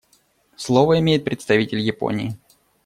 Слово 0.55 0.97
имеет 0.99 1.23
представитель 1.23 1.77
Японии. 1.77 2.35